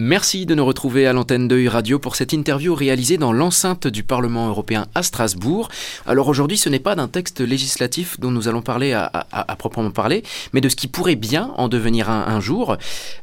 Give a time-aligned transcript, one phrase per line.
[0.00, 4.02] Merci de nous retrouver à l'antenne de Radio pour cette interview réalisée dans l'enceinte du
[4.02, 5.68] Parlement européen à Strasbourg.
[6.04, 10.24] Alors aujourd'hui, ce n'est pas d'un texte législatif dont nous allons parler à, proprement parler,
[10.52, 12.76] mais de ce qui pourrait bien en devenir un, jour.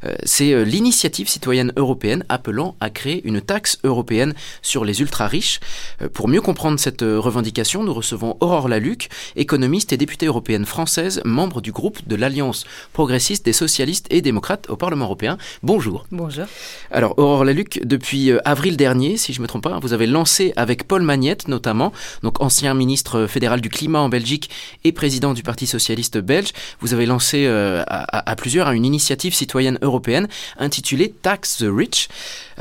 [0.04, 4.32] Euh, c'est euh, l'initiative citoyenne européenne appelant à créer une taxe européenne
[4.62, 5.60] sur les ultra-riches.
[6.00, 11.20] Euh, pour mieux comprendre cette revendication, nous recevons Aurore Laluc, économiste et députée européenne française,
[11.26, 12.64] membre du groupe de l'Alliance
[12.94, 15.36] progressiste des socialistes et démocrates au Parlement européen.
[15.62, 16.06] Bonjour.
[16.10, 16.46] Bonjour.
[16.90, 20.06] Alors, Aurore Laluc, depuis euh, avril dernier, si je ne me trompe pas, vous avez
[20.06, 24.50] lancé avec Paul Magnette notamment, donc ancien ministre fédéral du climat en Belgique
[24.84, 29.78] et président du Parti socialiste belge, vous avez lancé euh, à, plusieurs une initiative citoyenne
[29.82, 32.08] européenne intitulée Tax the Rich.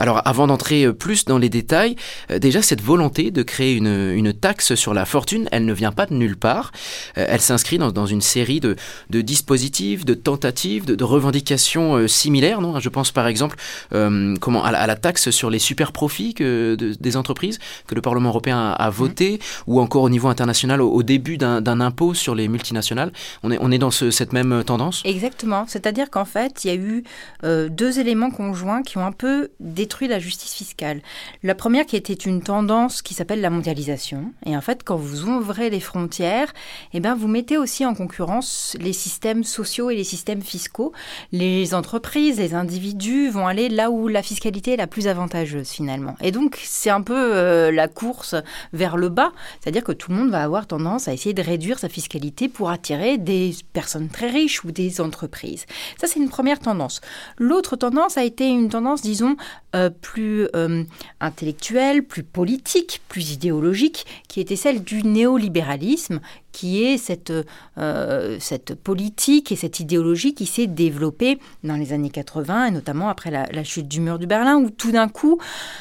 [0.02, 1.96] Alors, avant d'entrer euh, plus dans les détails,
[2.30, 6.14] déjà cette volonté de créer une, taxe sur la fortune, elle ne vient pas de
[6.14, 6.72] nulle part.
[7.16, 8.76] elle s'inscrit dans, une série de,
[9.10, 12.62] dispositifs, de tentatives, de, revendications similaires.
[12.62, 12.80] Non?
[12.80, 13.58] Je pense par exemple
[13.94, 18.29] euh, comment, à la, taxe sur les super profits que, des entreprises que le Parlement
[18.29, 23.12] européen a, voté, ou encore au niveau international au, début d'un impôt sur les multinationales.
[23.44, 25.02] On est, on est dans cette même tendance?
[25.05, 25.66] Exactement.
[25.68, 27.04] C'est-à-dire qu'en fait, il y a eu
[27.44, 31.02] euh, deux éléments conjoints qui ont un peu détruit la justice fiscale.
[31.44, 34.34] La première qui était une tendance qui s'appelle la mondialisation.
[34.46, 36.54] Et en fait, quand vous ouvrez les frontières,
[36.94, 40.94] eh ben, vous mettez aussi en concurrence les systèmes sociaux et les systèmes fiscaux.
[41.32, 46.16] Les entreprises, les individus vont aller là où la fiscalité est la plus avantageuse finalement.
[46.22, 48.36] Et donc c'est un peu euh, la course
[48.74, 51.80] vers le bas, c'est-à-dire que tout le monde va avoir tendance à essayer de réduire
[51.80, 55.66] sa fiscalité pour attirer des personnes très riches ou des entreprises.
[56.00, 57.02] Ça c'est une première tendance.
[57.38, 59.36] L'autre tendance a été une tendance, disons,
[59.76, 60.84] euh, plus euh,
[61.20, 66.19] intellectuelle, plus politique, plus idéologique, qui était celle du néolibéralisme,
[66.52, 67.34] qui est cette,
[67.78, 73.09] euh, cette politique et cette idéologie qui s'est développée dans les années 80, et notamment
[73.09, 75.38] après la, chute du mur de Berlin, où tout d'un coup,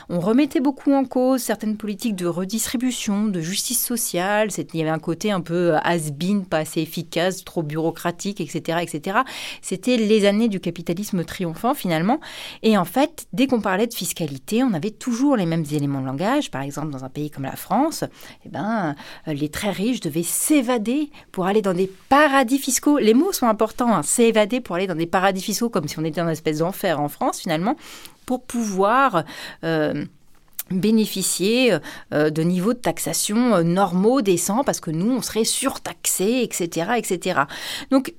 [0.09, 4.49] on remettait beaucoup en cause certaines politiques de redistribution, de justice sociale.
[4.59, 8.79] Il y avait un côté un peu has-been, pas assez efficace, trop bureaucratique, etc.
[8.83, 9.19] etc.
[9.63, 12.21] C'était les années du capitalisme triomphant, finalement.
[12.63, 16.07] Et en fait, dès qu'on parlait de fiscalité, on avait toujours les mêmes éléments de
[16.07, 16.51] langage.
[16.51, 18.05] Par exemple, dans un pays comme la France,
[18.45, 18.95] eh ben,
[19.27, 20.23] les très riches devaient
[20.61, 22.99] s'évader pour aller dans des paradis fiscaux.
[22.99, 24.03] Les mots sont importants, hein.
[24.03, 27.01] s'évader pour aller dans des paradis fiscaux, comme si on était dans une espèce d'enfer
[27.01, 27.77] en France finalement,
[28.27, 29.25] pour pouvoir...
[29.65, 30.05] Euh,
[30.71, 31.77] bénéficier
[32.15, 36.93] euh, de niveaux de taxation euh, normaux, décents, parce que nous, on serait surtaxés, etc.,
[36.97, 37.41] etc.
[37.91, 38.15] Donc,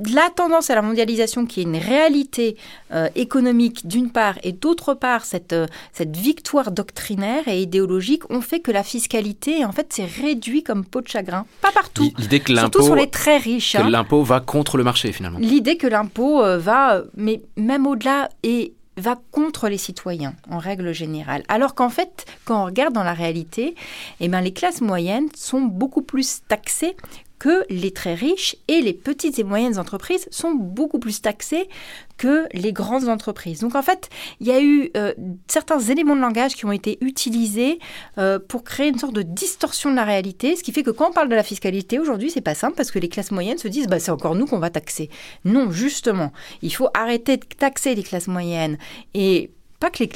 [0.00, 2.56] la tendance à la mondialisation qui est une réalité
[2.92, 8.40] euh, économique d'une part et d'autre part cette, euh, cette victoire doctrinaire et idéologique ont
[8.40, 11.46] fait que la fiscalité en fait s'est réduite comme peau de chagrin.
[11.60, 13.74] Pas partout, l'idée que surtout sur les très riches.
[13.74, 13.90] Que hein.
[13.90, 15.38] l'impôt va contre le marché finalement.
[15.38, 20.92] L'idée que l'impôt euh, va, mais même au-delà et va contre les citoyens en règle
[20.92, 21.42] générale.
[21.48, 23.74] Alors qu'en fait, quand on regarde dans la réalité,
[24.20, 26.96] eh ben, les classes moyennes sont beaucoup plus taxées
[27.38, 31.68] que les très riches et les petites et moyennes entreprises sont beaucoup plus taxées
[32.16, 33.60] que les grandes entreprises.
[33.60, 34.08] Donc en fait,
[34.40, 35.12] il y a eu euh,
[35.48, 37.78] certains éléments de langage qui ont été utilisés
[38.18, 41.10] euh, pour créer une sorte de distorsion de la réalité, ce qui fait que quand
[41.10, 43.68] on parle de la fiscalité aujourd'hui, c'est pas simple parce que les classes moyennes se
[43.68, 45.10] disent bah c'est encore nous qu'on va taxer.
[45.44, 48.78] Non, justement, il faut arrêter de taxer les classes moyennes
[49.14, 50.08] et pas que les,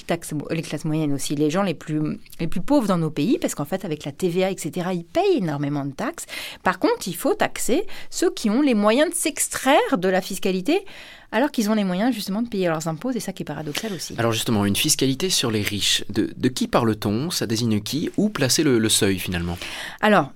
[0.63, 3.65] classes moyennes aussi, les gens les plus, les plus pauvres dans nos pays, parce qu'en
[3.65, 6.27] fait, avec la TVA, etc., ils payent énormément de taxes.
[6.63, 10.85] Par contre, il faut taxer ceux qui ont les moyens de s'extraire de la fiscalité
[11.31, 13.93] alors qu'ils ont les moyens justement de payer leurs impôts, c'est ça qui est paradoxal
[13.93, 14.15] aussi.
[14.17, 17.31] Alors justement, une fiscalité sur les riches, de, de qui parle-t-on?
[17.31, 18.11] Ça désigne qui?
[18.17, 19.59] Où placer le, le seuil finalement?
[20.01, 20.33] Alors,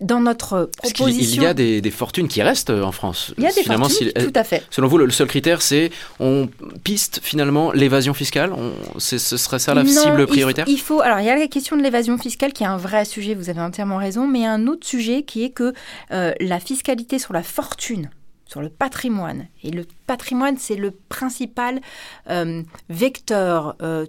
[0.00, 1.42] dans notre proposition.
[1.42, 3.34] Il y a des, fortunes qui restent en France.
[3.38, 4.64] Il y a des fortunes, tout à fait.
[4.70, 6.48] Selon vous, le, seul critère, c'est on
[6.84, 8.52] piste finalement l'évasion fiscale?
[8.98, 10.64] Ce serait ça la cible prioritaire?
[10.68, 13.04] il faut, Alors, il y a la question de l'évasion fiscale qui est un vrai
[13.04, 15.72] sujet, vous avez entièrement raison, mais un autre sujet qui est que
[16.12, 18.10] euh, la fiscalité sur la fortune,
[18.46, 19.46] sur le patrimoine.
[19.62, 21.80] Et le patrimoine, c'est le principal
[22.30, 24.06] euh, vecteur euh,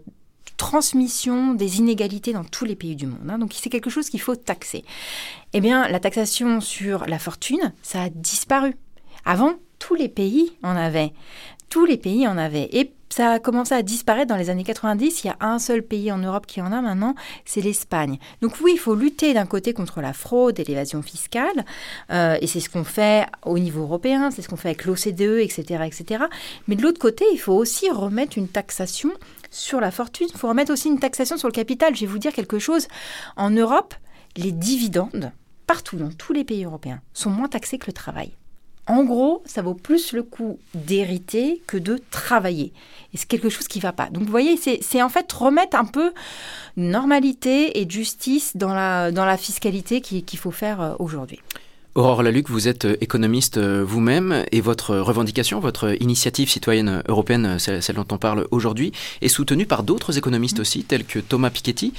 [0.60, 3.30] transmission des inégalités dans tous les pays du monde.
[3.30, 3.40] Hein.
[3.40, 4.84] Donc c'est quelque chose qu'il faut taxer.
[5.54, 8.76] Eh bien, la taxation sur la fortune, ça a disparu.
[9.26, 11.14] Avant, tous les pays en avaient.
[11.70, 12.68] Tous les pays en avaient.
[12.74, 15.24] Et ça a commencé à disparaître dans les années 90.
[15.24, 17.16] Il y a un seul pays en Europe qui en a maintenant,
[17.46, 18.20] c'est l'Espagne.
[18.42, 21.66] Donc oui, il faut lutter d'un côté contre la fraude et l'évasion fiscale,
[22.12, 25.40] euh, et c'est ce qu'on fait au niveau européen, c'est ce qu'on fait avec l'OCDE,
[25.40, 26.26] etc., etc.
[26.68, 29.12] Mais de l'autre côté, il faut aussi remettre une taxation
[29.52, 30.28] sur la fortune.
[30.32, 31.96] Il faut remettre aussi une taxation sur le capital.
[31.96, 32.88] Je vais vous dire quelque chose.
[33.36, 33.94] En Europe,
[34.36, 35.32] les dividendes,
[35.68, 38.36] partout dans tous les pays européens, sont moins taxés que le travail.
[38.90, 42.74] En gros, ça vaut plus le coup d'hériter que de travailler.
[43.14, 44.10] Et c'est quelque chose qui ne va pas.
[44.10, 46.12] Donc vous voyez, c'est en fait remettre un peu
[46.76, 51.40] normalité et justice dans la, fiscalité qu'il faut faire euh, aujourd'hui.
[51.96, 57.58] Aurore Laluc, vous êtes euh, économiste euh, vous-même et votre revendication, votre initiative citoyenne européenne,
[57.58, 58.92] celle, dont on parle aujourd'hui,
[59.22, 61.94] est soutenue par d'autres économistes aussi, tels que Thomas Piketty.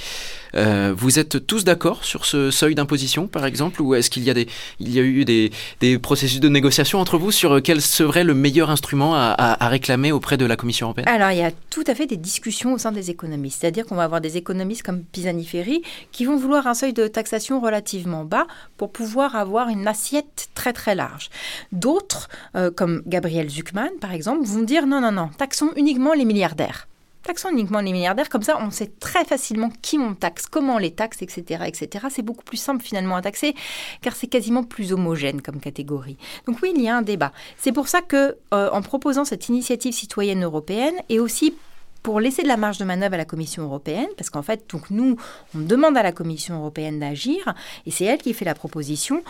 [0.55, 4.31] Euh, vous êtes tous d'accord sur ce seuil d'imposition, par exemple, ou est-ce qu'il y
[4.31, 4.33] a,
[4.79, 5.51] il y a eu des,
[5.99, 10.45] processus de négociation entre vous sur quel serait le meilleur instrument à, réclamer auprès de
[10.45, 11.07] la Commission européenne?
[11.07, 13.61] Alors, il y a tout à fait des discussions au sein des économistes.
[13.61, 15.81] C'est-à-dire qu'on va avoir des économistes comme Pisani-Ferry
[16.11, 20.73] qui vont vouloir un seuil de taxation relativement bas pour pouvoir avoir une assiette très
[20.73, 21.29] très large.
[21.71, 26.25] D'autres, euh, comme Gabriel Zuckman par exemple, vont dire non, non, non, taxons uniquement les
[26.25, 26.87] milliardaires.
[27.23, 30.77] Taxons uniquement les milliardaires, comme ça on sait très facilement qui on taxe, comment on
[30.77, 31.65] les taxe, etc.
[31.67, 32.07] etc.
[32.09, 33.55] C'est beaucoup plus simple finalement à taxer,
[34.01, 36.17] car c'est quasiment plus homogène comme catégorie.
[36.47, 37.31] Donc oui, il y a un débat.
[37.57, 41.53] C'est pour ça que, euh, en proposant cette initiative citoyenne européenne, et aussi
[42.03, 44.89] pour laisser de la marge de manœuvre à la Commission européenne, parce qu'en fait, donc
[44.89, 45.17] nous,
[45.55, 47.53] on demande à la Commission européenne d'agir,
[47.85, 49.23] et c'est elle qui fait la proposition.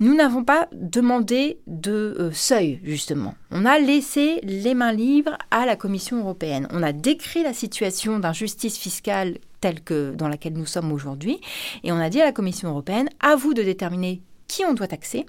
[0.00, 3.34] Nous n'avons pas demandé de euh, seuil, justement.
[3.50, 6.66] On a laissé les mains libres à la Commission européenne.
[6.70, 11.40] On a décrit la situation d'injustice fiscale telle que dans laquelle nous sommes aujourd'hui,
[11.84, 14.88] et on a dit à la Commission européenne, à vous de déterminer qui on doit
[14.88, 15.26] taxer,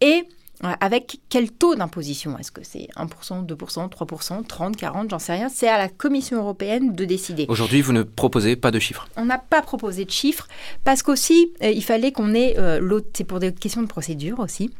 [0.00, 0.24] et
[0.62, 2.38] avec quel taux d'imposition?
[2.38, 5.48] Est-ce que c'est 1%, 2%, 3%, 30, 40 J'en sais rien.
[5.48, 7.46] C'est à la Commission européenne de décider.
[7.48, 10.48] Aujourd'hui, vous ne proposez pas de chiffres On n'a pas proposé de chiffres
[10.84, 13.08] parce qu'aussi, euh, il fallait qu'on ait euh, l'autre.
[13.14, 14.70] C'est pour des questions de procédure aussi.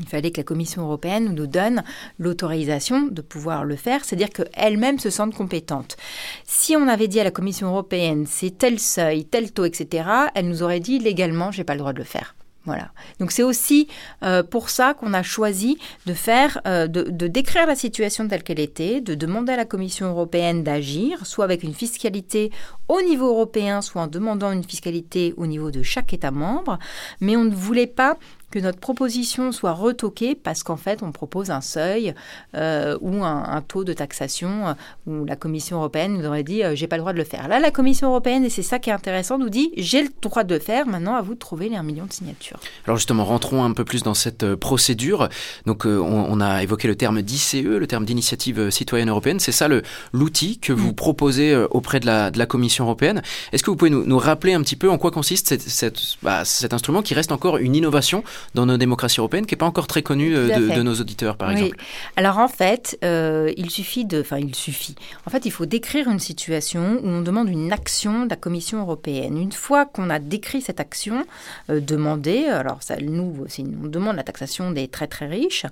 [0.00, 1.84] Il fallait que la Commission européenne nous donne
[2.18, 5.98] l'autorisation de pouvoir le faire, c'est-à-dire qu'elle-même se sente compétente.
[6.46, 10.48] Si on avait dit à la Commission européenne c'est tel seuil, tel taux, etc., elle
[10.48, 12.34] nous aurait dit légalement j'ai pas le droit de le faire.
[12.64, 12.92] Voilà.
[13.18, 13.88] Donc c'est aussi
[14.22, 18.44] euh, pour ça qu'on a choisi de faire, euh, de, de, décrire la situation telle
[18.44, 22.52] qu'elle était, de demander à la Commission européenne d'agir, soit avec une fiscalité
[22.88, 26.78] au niveau européen, soit en demandant une fiscalité au niveau de chaque État membre.
[27.20, 28.16] Mais on ne voulait pas
[28.52, 32.14] que notre proposition soit retoquée parce qu'en fait, on propose un seuil
[32.54, 34.72] euh, ou un, taux de taxation euh,
[35.06, 37.48] où la Commission européenne nous aurait dit euh, j'ai pas le droit de le faire.
[37.48, 40.44] Là, la Commission européenne, et c'est ça qui est intéressant, nous dit j'ai le droit
[40.44, 42.60] de le faire, maintenant à vous de trouver les 1 million de signatures.
[42.84, 45.28] Alors justement, rentrons un peu plus dans cette procédure.
[45.64, 49.40] Donc, on, a évoqué le terme d'ICE, le terme d'initiative citoyenne européenne.
[49.40, 49.68] C'est ça
[50.12, 50.94] l'outil que vous mm.
[50.94, 53.22] proposez auprès de la, de la Commission européenne.
[53.52, 56.44] Est-ce que vous pouvez nous, nous, rappeler un petit peu en quoi consiste cette, bah,
[56.44, 59.86] cet instrument qui reste encore une innovation dans nos démocraties européennes, qui n'est pas encore
[59.86, 61.76] très connue euh, de, nos auditeurs, par exemple.
[62.16, 64.94] Alors en fait, euh, il suffit de, enfin il suffit.
[65.26, 68.80] En fait, il faut décrire une situation où on demande une action de la Commission
[68.80, 69.38] européenne.
[69.38, 71.24] Une fois qu'on a décrit cette action
[71.70, 75.66] euh, demandée, alors ça, nous, on demande la taxation des très très riches,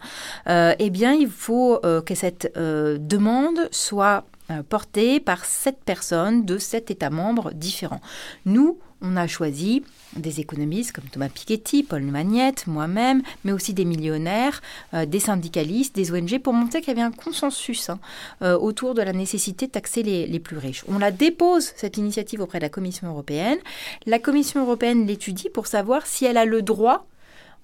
[0.46, 4.24] eh bien il faut que cette demande soit
[4.68, 8.00] portée par sept personnes de sept États membres différents.
[8.46, 9.82] Nous, on a choisi
[10.16, 14.60] des économistes comme Thomas Piketty, Paul Magnette, moi-même, mais aussi des millionnaires,
[14.94, 18.00] euh, des syndicalistes, des ONG, pour montrer qu'il y avait un consensus hein,
[18.42, 20.84] euh, autour de la nécessité de taxer les, les, plus riches.
[20.88, 23.58] On la dépose, cette initiative, auprès de la Commission européenne.
[24.06, 27.06] La Commission européenne l'étudie pour savoir si elle a le droit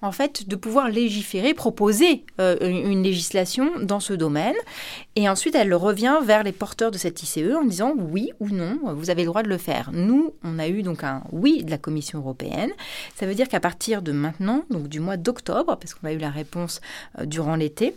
[0.01, 4.55] en fait, de pouvoir légiférer, proposer euh, une législation dans ce domaine.
[5.15, 8.79] Et ensuite, elle revient vers les porteurs de cette ICE en disant oui ou non,
[8.93, 9.89] vous avez le droit de le faire.
[9.93, 12.71] Nous, on a eu donc un oui de la Commission européenne.
[13.15, 16.19] Ça veut dire qu'à partir de maintenant, donc du mois d'octobre, parce qu'on a eu
[16.19, 16.81] la réponse
[17.19, 17.95] euh, durant l'été,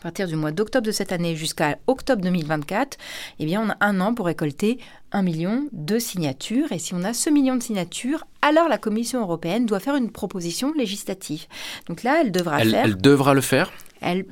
[0.00, 2.96] à partir du mois d'octobre de cette année jusqu'à octobre 2024,
[3.38, 4.78] eh bien, on a un an pour récolter
[5.12, 6.72] un million de signatures.
[6.72, 10.10] Et si on a ce million de signatures, alors la Commission européenne doit faire une
[10.10, 11.44] proposition législative.
[11.86, 12.84] Donc là, elle devra elle, faire.
[12.86, 14.24] Elle devra le faire elle,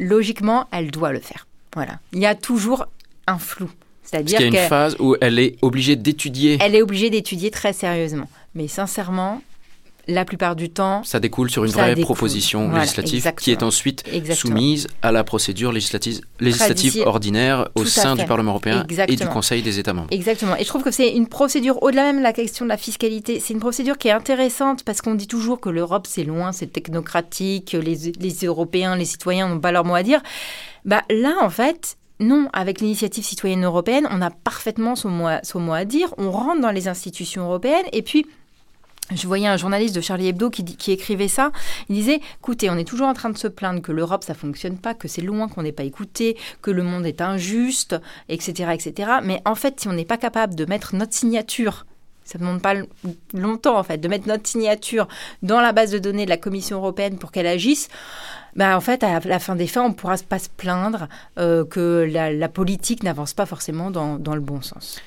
[0.00, 1.46] Logiquement, elle doit le faire.
[1.74, 2.00] Voilà.
[2.12, 2.86] Il y a toujours
[3.28, 3.70] un flou.
[4.02, 6.58] C'est-à-dire qu'il y a une phase où elle est obligée d'étudier.
[6.60, 8.28] Elle est obligée d'étudier très sérieusement.
[8.56, 9.40] Mais sincèrement,
[10.08, 11.02] la plupart du temps.
[11.04, 14.04] Ça découle sur une vraie proposition législative qui est ensuite
[14.34, 19.62] soumise à la procédure législative, législative ordinaire au sein du Parlement européen et du Conseil
[19.62, 20.08] des États membres.
[20.10, 20.56] Exactement.
[20.56, 23.40] Et je trouve que c'est une procédure, au-delà même de la question de la fiscalité,
[23.40, 26.66] c'est une procédure qui est intéressante parce qu'on dit toujours que l'Europe c'est loin, c'est
[26.66, 30.20] technocratique, les, les Européens, les citoyens n'ont pas leur mot à dire.
[30.84, 35.60] Bah, là, en fait, non, avec l'initiative citoyenne européenne, on a parfaitement son mot, son
[35.60, 36.14] mot à dire.
[36.18, 38.26] On rentre dans les institutions européennes et puis
[39.10, 41.50] je voyais un journaliste de Charlie Hebdo qui, écrivait ça.
[41.88, 44.78] Il disait écoutez, on est toujours en train de se plaindre que l'Europe, ça fonctionne
[44.78, 47.96] pas, que c'est loin, qu'on n'est pas écouté, que le monde est injuste,
[48.28, 49.10] etc., etc.
[49.22, 51.86] Mais en fait, si on n'est pas capable de mettre notre signature
[52.24, 52.74] Ça ne demande pas
[53.34, 55.08] longtemps, en fait, de mettre notre signature
[55.42, 57.88] dans la base de données de la Commission européenne pour qu'elle agisse.
[58.54, 61.64] Bah, en fait, à la fin des fins, on ne pourra pas se plaindre euh,
[61.64, 65.00] que la, politique n'avance pas forcément dans le bon sens.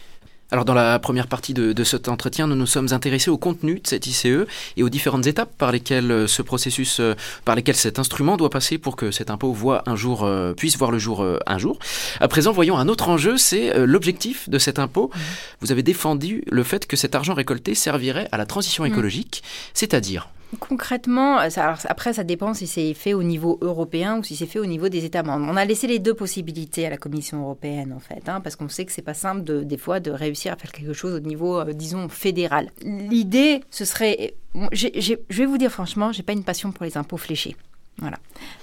[0.52, 3.88] Alors dans la première partie de, cet entretien, nous nous sommes intéressés au contenu de
[3.88, 4.46] cette ICE
[4.78, 8.52] et aux différentes étapes par lesquelles euh, ce processus, euh, par lesquelles cet instrument doit
[8.52, 11.80] passer pour que cet impôt voit un jour, euh, puisse voir le jour un jour.
[12.20, 15.10] À présent, voyons un autre enjeu, c'est l'objectif de cet impôt.
[15.14, 15.20] Mmh.
[15.62, 18.88] Vous avez défendu le fait que cet argent récolté servirait à la transition mmh.
[18.88, 24.46] écologique, c'est-à-dire Concrètement, après, ça dépend si c'est fait au niveau européen ou si c'est
[24.46, 25.48] fait au niveau des États membres.
[25.50, 28.70] On a laissé les deux possibilités à la Commission européenne, en fait, hein, parce qu'on
[28.70, 31.20] sait que c'est pas simple, de, des fois, de réussir à faire quelque chose au
[31.20, 32.72] niveau, euh, disons, fédéral.
[32.84, 34.36] L'idée, ce serait.
[34.72, 37.56] je vais vous dire franchement, j'ai pas une passion pour les impôts fléchés.
[37.98, 38.18] Voilà.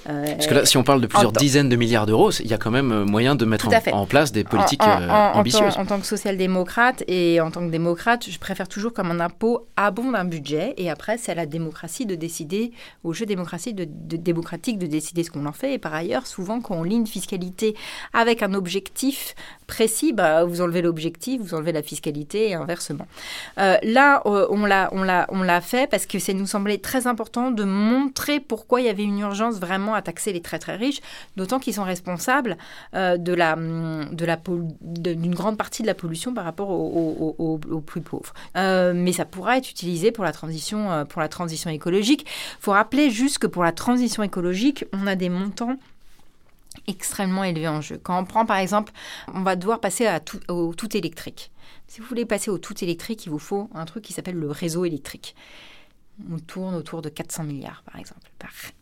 [0.08, 2.54] Euh, Parce que là, si on parle de plusieurs dizaines de milliards d'euros, il y
[2.54, 5.76] a quand même euh, moyen de mettre en, place des politiques euh, ambitieuses.
[5.76, 9.68] En, tant que social-démocrate et en tant que démocrate, je préfère toujours comme un impôt
[9.76, 12.72] abonde un budget et après, c'est à la démocratie de décider,
[13.04, 15.74] au jeu démocratie de, démocratique de décider ce qu'on en fait.
[15.74, 17.74] Et par ailleurs, souvent, quand on lit une fiscalité
[18.12, 19.34] avec un objectif
[19.66, 23.06] précis, bah, vous enlevez l'objectif, vous enlevez la fiscalité et inversement.
[23.56, 28.86] là, on l'a fait parce que ça nous semblait très important de montrer pourquoi il
[28.86, 31.00] y avait une urgence vraiment à taxer les très très riches,
[31.36, 32.56] d'autant qu'ils sont responsables
[32.94, 34.38] euh, de la, de la,
[34.80, 38.32] d'une grande partie de la pollution par rapport aux, plus pauvres.
[38.56, 42.22] Euh, mais ça pourra être utilisé pour la transition, euh, pour la transition écologique.
[42.22, 45.76] Il faut rappeler juste que pour la transition écologique, on a des montants
[46.86, 48.00] extrêmement élevés en jeu.
[48.02, 48.92] Quand on prend par exemple,
[49.34, 51.50] on va devoir passer à tout, au tout électrique.
[51.86, 54.50] Si vous voulez passer au tout électrique, il vous faut un truc qui s'appelle le
[54.50, 55.34] réseau électrique
[56.30, 58.20] on tourne autour de 400 milliards, par exemple.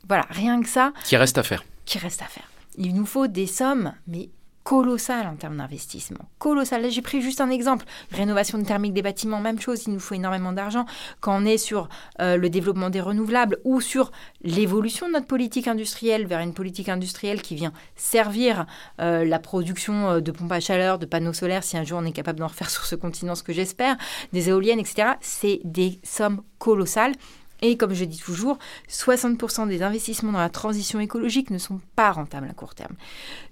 [0.06, 0.92] Voilà, rien que ça.
[1.04, 1.64] Qui reste à faire.
[1.84, 2.50] Qui reste à faire.
[2.76, 4.30] Il nous faut des sommes, mais
[4.64, 6.24] colossales en termes d'investissement.
[6.38, 6.82] Colossales.
[6.82, 7.86] Là, j'ai pris juste un exemple.
[8.12, 10.84] Rénovation thermique des bâtiments, même chose, il nous faut énormément d'argent.
[11.20, 11.88] Quand on est sur
[12.20, 14.12] euh, le développement des renouvelables ou sur
[14.42, 18.66] l'évolution de notre politique industrielle vers une politique industrielle qui vient servir
[19.00, 22.04] euh, la production euh, de pompes à chaleur, de panneaux solaires, si un jour on
[22.04, 23.96] est capable d'en refaire sur ce continent, ce que j'espère,
[24.32, 27.14] des éoliennes, etc., c'est des sommes colossales.
[27.62, 32.10] Et comme je dis toujours, 60% des investissements dans la transition écologique ne sont pas
[32.12, 32.94] rentables à court terme.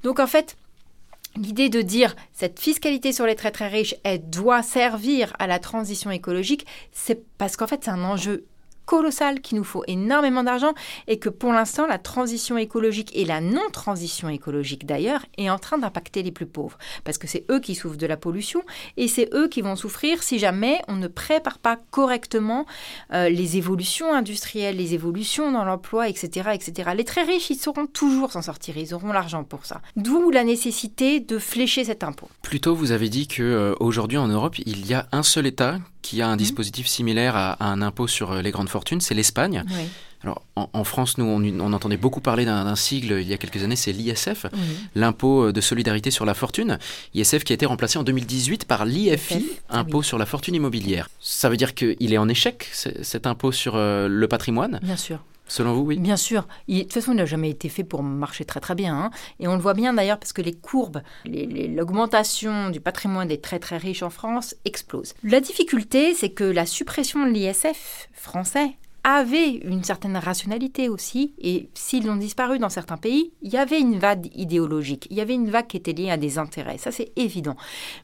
[0.03, 0.57] Donc en fait,
[1.37, 3.94] L'idée de dire cette fiscalité sur les très très riches,
[4.25, 8.47] doit servir à la transition écologique, c'est parce qu'en fait c'est un enjeu
[8.88, 10.73] colossal, qu'il nous faut énormément d'argent
[11.07, 15.76] et que pour l'instant, la transition écologique et la non-transition écologique d'ailleurs est en train
[15.76, 16.78] d'impacter les plus pauvres.
[17.04, 18.62] Parce que c'est eux qui souffrent de la pollution
[18.97, 22.64] et c'est eux qui vont souffrir si jamais on ne prépare pas correctement
[23.12, 26.90] euh, les évolutions industrielles, les évolutions dans l'emploi, etc., etc.
[26.97, 29.83] Les très riches, ils sauront toujours s'en sortir, ils auront l'argent pour ça.
[29.97, 32.28] D'où la nécessité de flécher cet impôt.
[32.40, 35.78] Plutôt, vous avez dit que euh, aujourd'hui en Europe, il y a un seul État
[36.09, 36.38] qui a un mhm.
[36.38, 39.64] dispositif similaire à, un impôt sur euh, les grandes fortunes, c'est l'Espagne.
[40.25, 43.76] Alors, en, France, nous, on, entendait beaucoup parler d'un sigle il y a quelques années,
[43.76, 44.47] c'est l'ISF,
[44.97, 46.78] l'impôt euh, de solidarité sur la fortune.
[47.14, 51.08] ISF qui a été remplacé en 2018 par l'IFI, impôt sur la fortune immobilière.
[51.20, 54.80] Ça veut dire qu'il est en échec, cet impôt sur euh, le patrimoine?
[54.82, 55.20] Bien sûr.
[55.49, 56.47] Selon vous, oui Bien sûr.
[56.69, 58.95] de toute façon, il n'a jamais été fait pour marcher très très bien.
[58.95, 59.11] Hein.
[59.40, 63.59] Et on le voit bien d'ailleurs parce que les courbes, l'augmentation du patrimoine des très
[63.59, 65.14] très riches en France explose.
[65.25, 68.76] La difficulté, c'est que la suppression de l'ISF français
[69.17, 73.81] avaient une certaine rationalité aussi, et s'ils ont disparu dans certains pays, il y avait
[73.81, 76.93] une vague idéologique, il y avait une vague qui était liée à des intérêts, ça
[76.93, 77.57] c'est évident.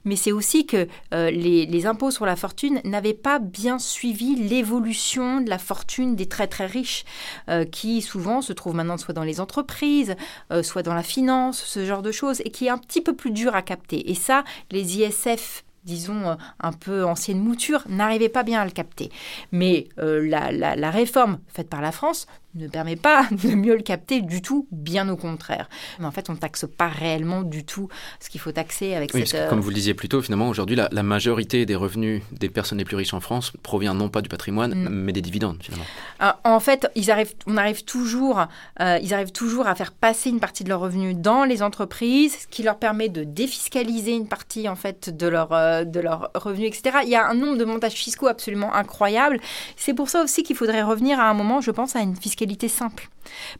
[0.06, 5.42] Mais c'est aussi que euh, les, impôts sur la fortune n'avaient pas bien suivi l'évolution
[5.42, 7.04] de la fortune des très très riches,
[7.50, 10.16] euh, qui souvent se trouvent maintenant soit dans les entreprises,
[10.52, 13.14] euh, soit dans la finance, ce genre de choses, et qui est un petit peu
[13.14, 14.10] plus dur à capter.
[14.10, 18.70] Et ça, les ISF disons, euh, un peu ancienne mouture, n'arrivait pas bien à le
[18.70, 19.10] capter.
[19.52, 23.82] Mais euh, la, la, réforme faite par la France ne permet pas de mieux le
[23.82, 25.68] capter du tout, bien au contraire.
[25.98, 27.88] Mais en fait, on ne taxe pas réellement du tout
[28.20, 29.32] ce qu'il faut taxer avec cette...
[29.32, 32.78] Parce comme vous le disiez plus tôt, finalement, aujourd'hui, la, majorité des revenus des personnes
[32.78, 34.88] les plus riches en France provient non pas du patrimoine, mm.
[34.88, 35.84] mais des dividendes, finalement.
[36.18, 38.46] Ah, en fait, ils arrivent, on arrive toujours,
[38.80, 42.38] euh, ils arrivent toujours à faire passer une partie de leurs revenus dans les entreprises,
[42.42, 46.30] ce qui leur permet de défiscaliser une partie, en fait, de leurs euh, de leurs
[46.34, 46.98] revenus, etc.
[47.02, 49.40] Il y a un nombre de montages fiscaux absolument incroyable.
[49.76, 52.43] C'est pour ça aussi qu'il faudrait revenir à un moment, je pense, à une fiscalité
[52.68, 53.08] simple.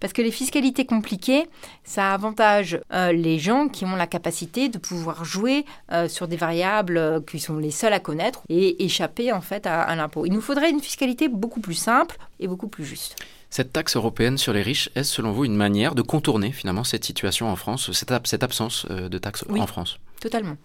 [0.01, 1.47] Parce que les fiscalités compliquées,
[1.85, 6.37] ça avantage euh, les gens qui ont la capacité de pouvoir jouer euh, sur des
[6.37, 10.27] variables euh, qui sont les seuls à connaître et échapper en fait à, l'impôt.
[10.27, 13.17] Il nous faudrait une fiscalité beaucoup plus simple et beaucoup plus juste.
[13.51, 17.05] Cette taxe européenne sur les riches, est-ce selon vous une manière de contourner finalement cette
[17.05, 19.99] situation en France, cette, absence de taxe en France?
[20.21, 20.57] Totalement.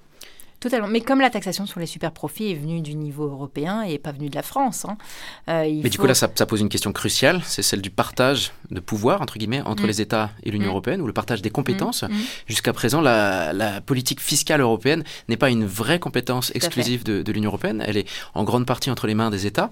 [0.59, 0.87] Totalement.
[0.87, 4.11] Mais comme la taxation sur les super profits est venue du niveau européen et pas
[4.11, 4.83] venue de la France.
[4.83, 4.97] Hein,
[5.47, 7.41] euh, Mais du coup, là, ça, pose une question cruciale.
[7.45, 9.87] C'est celle du partage de pouvoir, entre guillemets, entre mm.
[9.87, 10.71] les États et l'Union mm.
[10.71, 12.03] européenne, ou le partage des compétences.
[12.03, 12.09] Mm.
[12.47, 17.81] Jusqu'à présent, la, politique fiscale européenne n'est pas une vraie compétence exclusive de, l'Union européenne.
[17.85, 19.69] Elle est en grande partie entre les mains des États.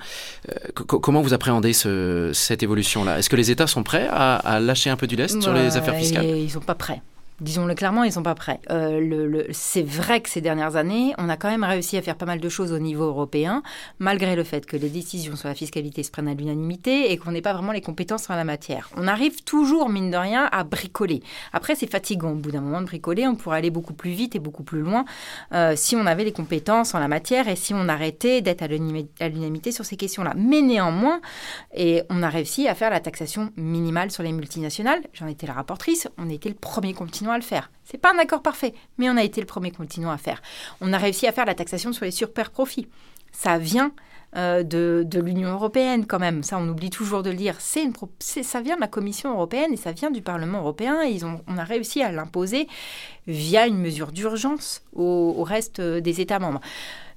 [0.50, 3.20] Euh, comment vous appréhendez cette évolution-là?
[3.20, 5.96] Est-ce que les États sont prêts à, lâcher un peu du lest sur les affaires
[5.96, 6.26] fiscales?
[6.26, 7.02] Ils ne sont pas prêts.
[7.40, 8.60] Disons-le clairement, ils sont pas prêts.
[8.72, 12.26] Euh, c'est vrai que ces dernières années, on a quand même réussi à faire pas
[12.26, 13.62] mal de choses au niveau européen,
[14.00, 17.32] malgré le fait que les décisions sur la fiscalité se prennent à l'unanimité et qu'on
[17.32, 18.90] n'ait pas vraiment les compétences en la matière.
[18.98, 21.22] On arrive toujours, mine de rien, à bricoler.
[21.54, 22.32] Après, c'est fatigant.
[22.32, 24.82] Au bout d'un moment de bricoler, on pourrait aller beaucoup plus vite et beaucoup plus
[24.82, 25.06] loin
[25.54, 28.68] euh, si on avait les compétences en la matière et si on arrêtait d'être à
[28.68, 30.34] l'unanimité sur ces questions-là.
[30.36, 31.22] Mais néanmoins,
[31.76, 35.02] et on a réussi à faire la taxation minimale sur les multinationales.
[35.14, 36.08] J'en étais la rapportrice.
[36.18, 37.72] On était le premier continent à le faire.
[37.84, 40.42] C'est pas un accord parfait, mais on a été le premier continent à faire.
[40.82, 42.88] On a réussi à faire la taxation sur les super profits.
[43.32, 43.92] Ça vient
[44.36, 46.44] euh, de, l'Union européenne quand même.
[46.44, 47.56] Ça, on oublie toujours de le dire.
[47.60, 51.04] C'est une, ça vient de la Commission européenne et ça vient du Parlement européen.
[51.04, 52.68] ils ont, on a réussi à l'imposer
[53.26, 56.62] via une mesure d'urgence au, reste des États membres.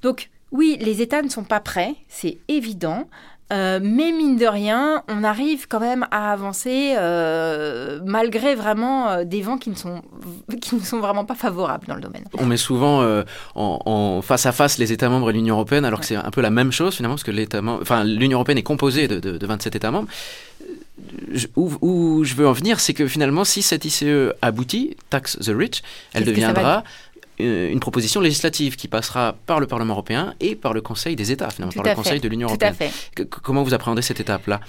[0.03, 3.09] Donc, oui, les États ne sont pas prêts, c'est évident.
[3.53, 9.25] Euh, mais mine de rien, on arrive quand même à avancer euh, malgré vraiment euh,
[9.25, 10.03] des vents qui ne, sont,
[10.61, 12.25] qui ne sont vraiment pas favorables dans le domaine.
[12.39, 13.05] On met souvent
[13.55, 16.41] en, face à face les États membres et l'Union européenne, alors que c'est un peu
[16.41, 17.33] la même chose finalement, parce que
[18.05, 20.09] l'Union européenne est composée de, de, 27 États membres.
[21.57, 25.51] où, où, je veux en venir, c'est que finalement, si cette ICE aboutit, Tax the
[25.51, 26.85] Rich, elle deviendra
[27.41, 31.51] une proposition législative qui passera par le Parlement européen et par le Conseil des États,
[31.51, 32.75] finalement, par le Conseil de l'Union européenne.
[33.43, 34.61] Comment vous appréhendez cette étape-là?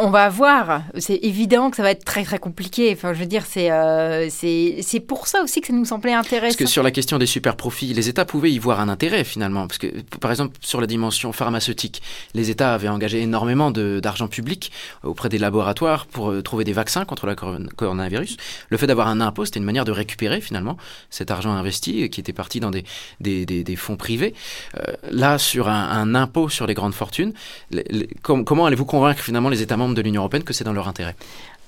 [0.00, 0.82] On va voir.
[0.98, 2.92] C'est évident que ça va être très très compliqué.
[2.92, 6.46] Enfin, je veux dire, c'est euh, c'est pour ça aussi que ça nous semblait intéressant.
[6.46, 9.24] Parce que sur la question des super profits, les États pouvaient y voir un intérêt
[9.24, 9.66] finalement.
[9.66, 9.88] Parce que,
[10.20, 12.02] par exemple, sur la dimension pharmaceutique,
[12.34, 17.04] les États avaient engagé énormément d'argent public auprès des laboratoires pour euh, trouver des vaccins
[17.04, 18.36] contre le coronavirus.
[18.68, 20.76] Le fait d'avoir un impôt, c'était une manière de récupérer finalement
[21.10, 22.84] cet argent investi qui était parti dans des,
[23.20, 24.34] des, des, fonds privés.
[24.76, 27.32] Euh, là, sur un, impôt sur les grandes fortunes,
[28.22, 31.16] comment allez-vous convaincre finalement les États membres de l'Union européenne que c'est dans leur intérêt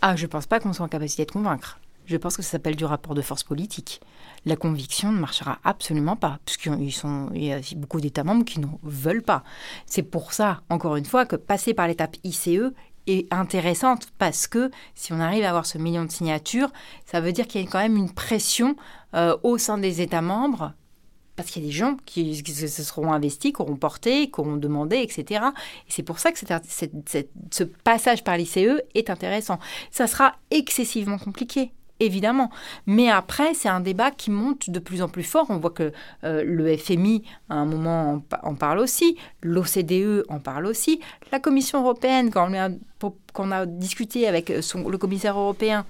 [0.02, 1.78] Ah, je ne pense pas qu'on soit en capacité de convaincre.
[2.06, 4.00] Je pense que ça s'appelle du rapport de force politique.
[4.44, 9.22] La conviction ne marchera absolument pas, puisqu'il y a beaucoup d'États membres qui n'en veulent
[9.22, 9.44] pas.
[9.86, 12.72] C'est pour ça, encore une fois, que passer par l'étape ICE
[13.06, 16.72] est intéressante, parce que si on arrive à avoir ce million de signatures,
[17.06, 18.76] ça veut dire qu'il y a quand même une pression
[19.14, 20.72] euh, au sein des États membres
[21.40, 24.56] parce qu'il y a des gens qui, se seront investis, qui auront porté, qui auront
[24.56, 25.42] demandé, etc.
[25.86, 29.58] Et c'est pour ça que ce passage par l'ICE est intéressant.
[29.90, 32.50] Ça sera excessivement compliqué évidemment.
[32.86, 35.46] Mais après, c'est un débat qui monte de plus en plus fort.
[35.50, 35.92] On voit que
[36.24, 39.16] euh, le FMI, à un moment, en, parle aussi.
[39.42, 41.00] L'OCDE en parle aussi.
[41.30, 45.84] La Commission européenne, quand on a, discuté avec le commissaire européen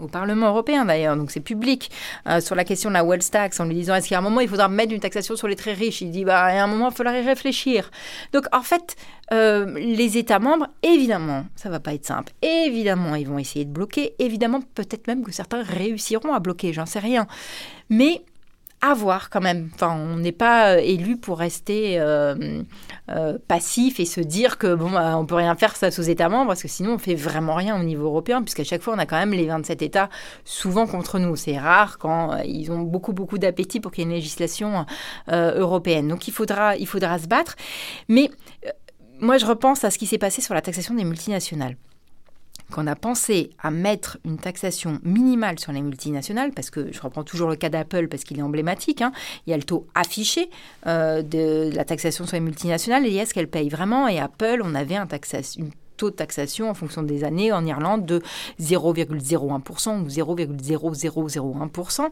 [0.00, 1.90] au Parlement européen d'ailleurs, donc c'est public,
[2.28, 4.40] euh, sur la question de la wealth tax, en lui disant est-ce qu'à un moment
[4.40, 6.00] il faudra mettre une taxation sur les très riches?
[6.00, 7.90] Il dit bah à un moment il faudra y réfléchir.
[8.32, 8.96] Donc en fait,
[9.32, 12.32] euh, les États membres, évidemment, ça va pas être simple.
[12.42, 14.14] Évidemment, ils vont essayer de bloquer.
[14.18, 17.26] Évidemment, peut-être même que certains réussiront à bloquer, j'en sais rien.
[17.90, 18.22] Mais
[18.80, 19.70] à voir quand même.
[19.80, 22.62] On n'est pas euh, élu pour rester euh,
[23.10, 26.28] euh, passif et se dire que bon, bah, on peut rien faire face aux États
[26.28, 28.98] membres parce que sinon on fait vraiment rien au niveau européen puisqu'à chaque fois on
[28.98, 30.08] a quand même les 27 États
[30.44, 31.34] souvent contre nous.
[31.36, 34.86] C'est rare quand ils ont beaucoup d'appétit pour qu'il y ait une législation
[35.28, 36.08] européenne.
[36.08, 36.34] Donc il
[36.78, 37.56] il faudra se battre.
[38.08, 38.30] Mais
[39.20, 41.76] moi je repense à ce qui s'est passé sur la taxation des multinationales
[42.72, 47.24] qu'on a pensé à mettre une taxation minimale sur les multinationales, parce que je reprends
[47.24, 49.12] toujours le cas d'Apple parce qu'il est emblématique, hein,
[49.46, 50.50] il y a le taux affiché
[50.86, 54.74] euh, de la taxation sur les multinationales et est-ce qu'elles payent vraiment Et Apple, on
[54.74, 55.06] avait un
[55.96, 58.22] taux de taxation en fonction des années en Irlande de
[58.60, 62.08] 0,01% ou 0,0001%.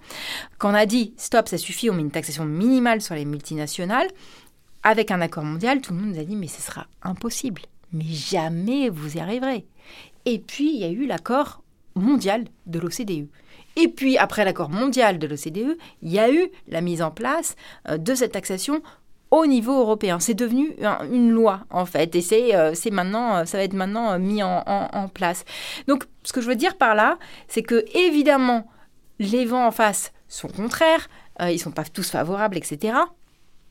[0.59, 4.09] Quand on a dit stop, ça suffit, on met une taxation minimale sur les multinationales,
[4.83, 7.63] avec un accord mondial, tout le monde nous a dit mais ce sera impossible.
[7.93, 9.65] Mais jamais vous y arriverez.
[10.27, 11.63] Et puis, il y a eu l'accord
[11.95, 13.29] mondial de l'OCDE.
[13.77, 17.57] Et puis, après l'accord mondial de l'OCDE, il y a eu la mise en place
[17.89, 18.83] euh, de cette taxation
[19.31, 20.19] au niveau européen.
[20.19, 20.75] C'est devenu
[21.11, 24.63] une loi, en fait, et c'est euh, maintenant, euh, ça va être maintenant mis en,
[24.67, 25.45] en, place.
[25.89, 28.69] Donc, ce que je veux dire par là, c'est que, évidemment,
[29.19, 31.09] les vents en face sont contraires,
[31.41, 32.95] ils ne sont pas tous favorables, etc.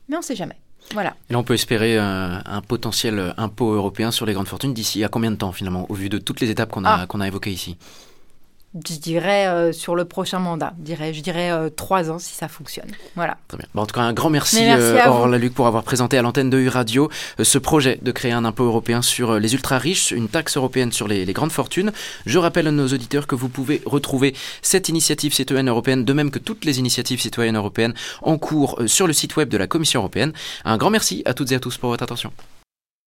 [0.08, 0.58] Mais on ne sait jamais.
[0.92, 1.14] Voilà.
[1.28, 5.08] Et là, on peut espérer un, potentiel impôt européen sur les grandes fortunes d'ici à
[5.08, 7.06] combien de temps finalement, au vu de toutes les étapes qu'on a, ah.
[7.06, 7.76] qu'on a évoquées ici?
[8.88, 10.74] Je dirais euh, sur le prochain mandat.
[10.78, 12.90] Je dirais, je dirais euh, trois ans si ça fonctionne.
[13.14, 13.36] Voilà.
[13.48, 13.66] Très bien.
[13.74, 15.08] Bon, en tout cas, un grand merci, merci euh.
[15.08, 17.10] Aurore Laluc pour avoir présenté à l'antenne de U-Radio
[17.40, 21.08] euh, ce projet de créer un impôt européen sur les ultra-riches, une taxe européenne sur
[21.08, 21.92] les, les grandes fortunes.
[22.26, 26.30] Je rappelle à nos auditeurs que vous pouvez retrouver cette initiative citoyenne européenne, de même
[26.30, 30.00] que toutes les initiatives citoyennes européennes, en cours sur le site web de la Commission
[30.00, 30.32] européenne.
[30.64, 32.32] Un grand merci à toutes et à tous pour votre attention.